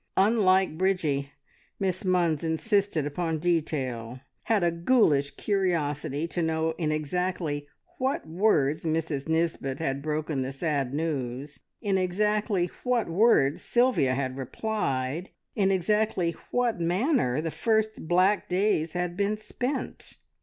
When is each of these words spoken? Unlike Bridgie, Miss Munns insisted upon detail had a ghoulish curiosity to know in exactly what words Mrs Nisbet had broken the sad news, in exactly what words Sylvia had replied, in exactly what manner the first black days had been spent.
Unlike 0.17 0.79
Bridgie, 0.79 1.31
Miss 1.79 2.01
Munns 2.01 2.43
insisted 2.43 3.05
upon 3.05 3.37
detail 3.37 4.21
had 4.45 4.63
a 4.63 4.71
ghoulish 4.71 5.29
curiosity 5.35 6.27
to 6.29 6.41
know 6.41 6.71
in 6.79 6.91
exactly 6.91 7.67
what 7.99 8.27
words 8.27 8.83
Mrs 8.83 9.27
Nisbet 9.27 9.77
had 9.77 10.01
broken 10.01 10.41
the 10.41 10.51
sad 10.51 10.91
news, 10.91 11.59
in 11.83 11.99
exactly 11.99 12.65
what 12.83 13.09
words 13.09 13.61
Sylvia 13.61 14.15
had 14.15 14.37
replied, 14.39 15.29
in 15.55 15.69
exactly 15.69 16.31
what 16.49 16.81
manner 16.81 17.39
the 17.39 17.51
first 17.51 18.07
black 18.07 18.49
days 18.49 18.93
had 18.93 19.15
been 19.15 19.37
spent. 19.37 20.17